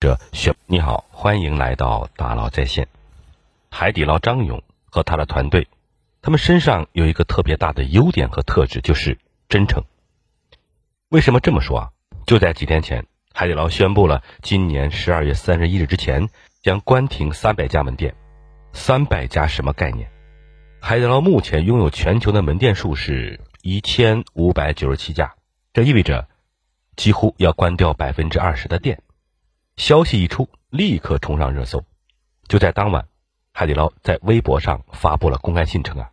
[0.00, 2.88] 这选你好，欢迎来到大佬在线。
[3.70, 5.68] 海底捞张勇和他的团队，
[6.22, 9.84] 他们身上有一个特别大的优点和特质，就是真诚。
[11.10, 11.90] 为什么这么说啊？
[12.24, 16.30] 就在几天前，海底捞宣布了今年十二月三十一日之前
[16.62, 18.14] 将关停三百家门店。
[18.72, 20.10] 三百家什么概念？
[20.80, 25.34] 海底捞目前拥有全球的门店数是一千五百九十七家，
[25.74, 26.26] 这意味着
[26.96, 29.02] 几乎要关掉百分之二十的店。
[29.80, 31.82] 消息一出，立刻冲上热搜。
[32.46, 33.08] 就在当晚，
[33.54, 36.10] 海底捞在微博上发布了公开信，称啊，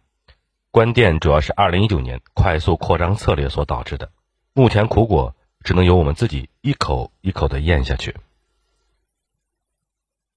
[0.71, 4.09] 关店主要是二零一九年快速扩张策略所导致的，
[4.53, 5.35] 目前苦果
[5.65, 8.15] 只能由我们自己一口一口的咽下去。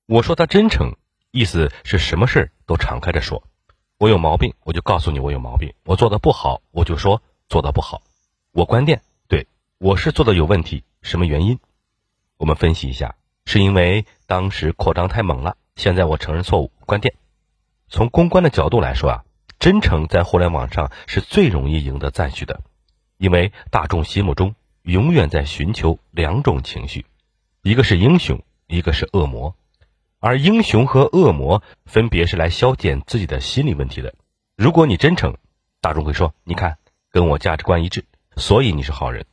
[0.07, 0.97] 我说他真诚，
[1.31, 3.45] 意思是什么事都敞开着说。
[3.99, 8.03] 我有毛病，我就告诉你我有毛病；我做的不好，我就说做的不好。
[8.51, 9.47] 我关店，对
[9.79, 11.61] 我是做的有问题，什么原因？
[12.37, 13.15] 我们分析一下。
[13.53, 17.15] 是因为当时扩张太猛了，现在我承认错误，关店。
[17.89, 19.25] 从公关的角度来说啊，
[19.59, 22.61] 真诚在互联网上是最容易赢得赞许的，
[23.19, 27.07] 因为大众心目中永远在寻求两种情绪，
[27.63, 29.57] 一个是英雄，一个是恶魔，
[30.21, 34.15] 而英雄和恶魔分别是来消减自己的心理问题的。
[34.57, 35.37] 如果你真诚，
[35.81, 36.79] 大众会说，你看
[37.11, 38.05] 跟我价值观一致，
[38.37, 39.27] 所以你是好人。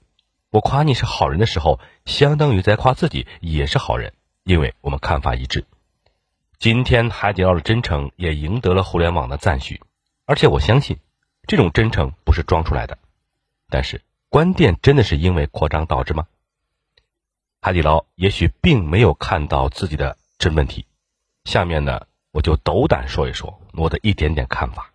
[0.50, 5.66] 我夸你是好人的时候，相当于在夸自己也是好人，因为我们看法一致。
[6.58, 9.82] 今天海底捞的真诚也赢得了互联网的赞许，
[10.26, 11.00] 而且我相信，
[11.48, 12.98] 这种真诚不是装出来的。
[13.70, 16.28] 但是关店真的是因为扩张导致吗？
[17.60, 20.86] 海底捞也许并没有看到自己的真问题。
[21.44, 24.94] 下面呢，我就斗胆说一说我的一点点看法。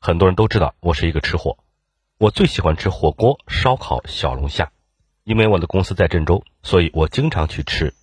[0.00, 1.58] 很多人都知道我是一个吃货，
[2.16, 4.72] 我最喜欢吃火锅、烧烤、小龙虾。
[5.26, 7.94] 因为我的公司在郑州，所以我经常去吃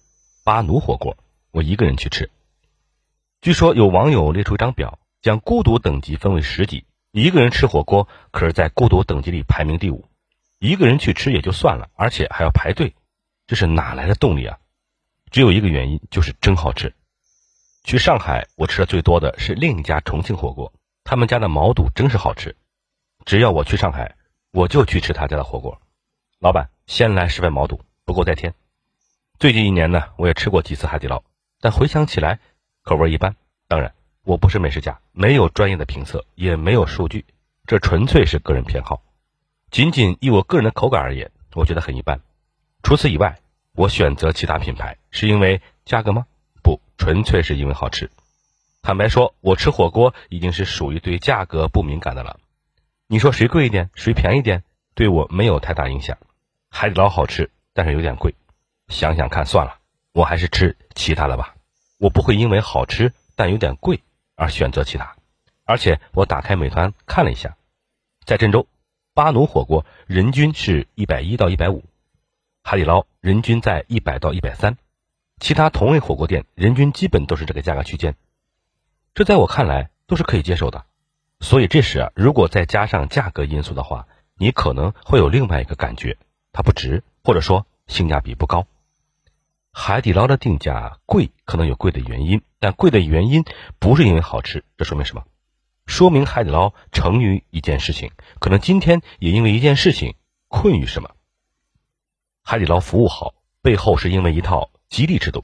[0.43, 1.17] 巴奴火锅。
[1.51, 2.29] 我一个人去吃。
[3.39, 10.03] 据说有网友列出一张表，将孤独等级分为十级，一个人吃火锅可是在孤独等级里排名第五。
[10.59, 12.93] 一个人去吃也就算了，而且还要排队，
[13.47, 14.59] 这是哪来的动力啊？
[15.31, 16.93] 只有一个原因，就是真好吃。
[17.85, 20.73] 去上海，我吃的最多的是另一家重庆火锅，
[21.05, 22.57] 他们家的毛肚真是好吃。
[23.23, 24.17] 只要我去上海，
[24.51, 25.81] 我就去吃他家的火锅。
[26.39, 26.72] 老板。
[26.85, 28.53] 先来十份毛肚，不够再添。
[29.39, 31.23] 最近一年呢，我也吃过几次海底捞，
[31.61, 32.39] 但回想起来，
[32.83, 33.35] 口味一般。
[33.67, 37.25] 当然，我不是美食家，没有专业的评测，也没有数据，
[37.65, 39.01] 这纯粹是个人偏好。
[39.71, 42.19] 仅仅以我个人的口感而言，我觉得很一般。
[42.83, 43.39] 除此以外，
[43.73, 46.25] 我选择其他品牌是因为价格吗？
[46.61, 48.11] 不，纯粹是因为好吃。
[48.81, 52.39] 坦白说，我吃火锅已经是属于对价格不敏感的了。
[53.07, 56.17] 你说谁贵一点，谁便宜点，对我没有太大影响。
[56.75, 58.33] 海底捞好吃，但是有点贵。
[58.87, 59.77] 想想看，算了，
[60.11, 61.53] 我还是吃其他的吧。
[61.99, 64.01] 我不会因为好吃但有点贵
[64.35, 65.15] 而选择其他。
[65.65, 67.55] 而且我打开美团看了一下，
[68.25, 68.67] 在郑州，
[69.13, 71.83] 巴奴火锅人均是一百一到一百五，
[72.63, 74.75] 海底捞人均在一百到一百三，
[75.39, 78.15] 其他同类火锅店人均基本都是这个价格区间。
[79.13, 80.85] 这在我看来都是可以接受的。
[81.39, 86.17] 所以这时啊，如果再加上价格因素的话，你可能会有另外一个感觉。
[86.53, 88.67] 它不值，或者说性价比不高。
[89.73, 93.43] 海底捞的定价贵，可能有贵的原因，但贵的原因
[93.79, 94.63] 不是因为好吃。
[94.77, 95.23] 这说明什么？
[95.87, 100.15] 说明海底捞成于一件事情，可能今天也因为一件事情
[100.47, 101.15] 困于什么。
[102.43, 105.43] 海底捞服务好，背后是因为一套激励制度，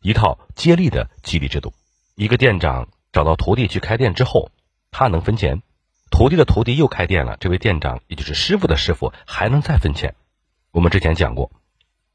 [0.00, 1.72] 一套接力的激励制度。
[2.16, 4.50] 一个店长找到徒弟去开店之后，
[4.90, 5.62] 他能分钱；
[6.10, 10.16] 徒弟的徒弟又开店了，这位店长也就是师傅的师傅还能再分钱。
[10.72, 11.50] 我们之前讲过，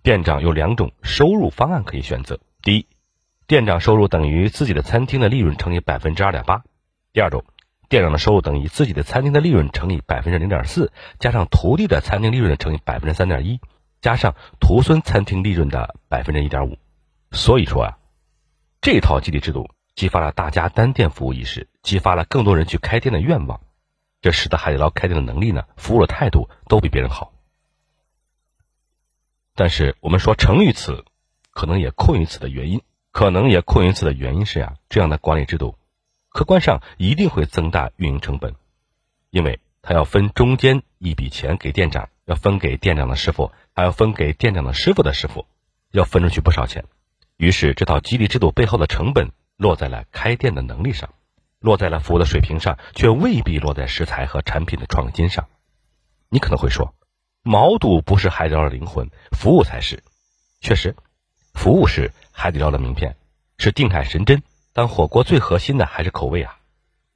[0.02, 2.40] 店长有两种收入方案可以选择。
[2.62, 2.88] 第一，
[3.48, 6.64] 店长收入等于自己的餐厅的利润乘以百分之二点八；
[7.12, 7.44] 第二种，
[7.90, 13.60] 店长的收入等于自己的餐厅的利润乘以百分之零点四，加上徒弟的餐厅利润乘以百分之三点一，
[14.00, 16.78] 加上徒孙餐厅利润的百分之一点五。
[17.32, 17.98] 所以说啊，
[18.80, 23.60] 这套激励制度激发了大家单店服务意识，激发了更多人去开店的愿望，
[24.22, 27.34] 这使得海底捞开店的能力呢，服务的态度都比别人好。
[29.58, 31.06] 但是我们说成于此，
[31.52, 32.82] 可能也困于此的原因，
[33.12, 35.78] 可能也困于此的原因是呀，这样的管理制度，
[36.28, 38.56] 客观上一定会增大运营成本，
[39.30, 45.48] 因为他要分中间一笔钱给店长，要分给店长的师傅，还要分给店长的师傅的师傅，
[45.92, 46.84] 要分出去不少钱。
[47.38, 51.14] 于是这套激励制度背后的成本落在了开店的能力上，
[51.60, 55.48] 落在了服务的水平上，却未必落在食材和产品的创新上。
[56.28, 56.94] 你可能会说。
[57.48, 60.04] 毛肚不是海底捞的灵魂，服务才是。
[60.62, 60.96] 确实，
[61.54, 63.18] 服务是海底捞的名片，
[63.60, 64.42] 是定海神针。
[64.74, 66.58] 当火锅最核心的还是口味啊！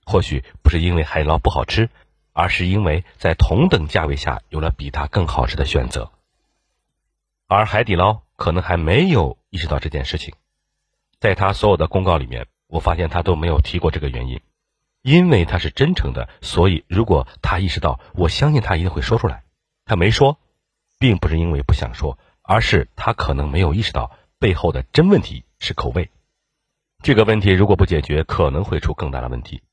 [0.05, 1.89] 或许不是因为海底捞不好吃，
[2.31, 6.11] 而是因为在同等价位下有了比它更好吃的选择。
[7.47, 10.35] 而海底捞可能还没有意识到这件事情，
[11.19, 14.39] 在他所有的公告里面，我发现他都没有提过这个原因。
[15.01, 19.43] 因为他是真诚的，所以如果他意识到，我相信他一定会说出来。
[19.89, 20.39] 他没说，
[21.00, 26.12] 并不是因为不想说，而是他可能没有意识到背后的真问题是口味。
[27.01, 29.63] 这个问题如果不解决，可能会出更大的问题，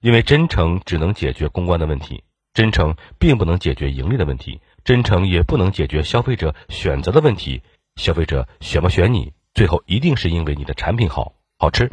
[0.00, 2.24] 因为真诚只能解决公关的问题，
[2.54, 7.62] 真诚并不能解决盈利的问题，真诚也不能解决消费者选择的问题。
[7.96, 11.90] 消费者选不选你，最后一定是因为你的产品好好吃。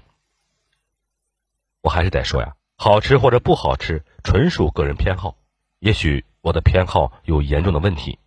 [1.82, 5.36] 我还是得说呀，好吃或者不好吃，纯属个人偏好。
[5.80, 8.20] 也许我的偏好有严重的问题，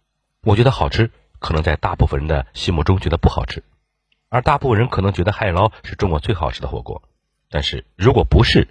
[0.42, 3.62] 我觉得好吃，可能在大部分人的心目中觉得不好吃。
[4.28, 7.00] 而大部分人可能觉得海底捞是中国最好吃的火锅，
[7.48, 8.66] 但是如果不是，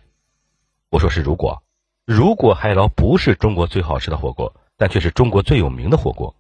[0.90, 1.64] 我说是如果，
[2.04, 6.36] 如果海底捞不是中国最好吃的火锅，但却是中国最有名的火锅，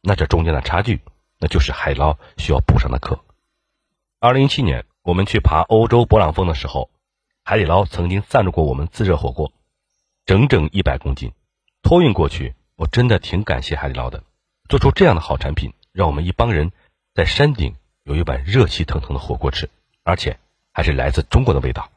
[0.00, 1.00] 那这中间的差距，
[1.40, 3.18] 那就是海底捞需要补上的课。
[4.20, 6.90] 二零一七年我们去爬欧洲勃朗峰的时候，
[7.42, 9.50] 海底捞曾经赞助过我们自热火锅，
[10.26, 11.32] 整整一百公斤，
[11.82, 14.24] 托运过去，我真的挺感谢海底捞的，
[14.68, 16.72] 做出这样的好产品，让我们一帮人
[17.14, 17.76] 在山顶。
[18.04, 19.70] 有一碗热气腾腾的火锅吃，
[20.02, 20.40] 而且
[20.72, 21.88] 还是来自中国的味道。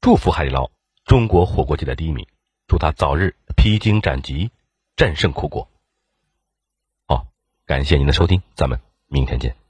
[0.00, 0.68] 祝福海底捞，
[1.04, 2.26] 中国火锅界的第一名，
[2.66, 4.50] 祝他早日披荆斩棘，
[4.96, 5.68] 战胜苦果。
[7.06, 7.28] 好，
[7.66, 9.65] 感谢您的收听，咱们明天见。